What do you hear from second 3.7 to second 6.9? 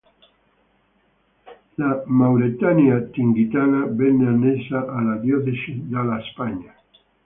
venne annessa alla diocesi della Spagna.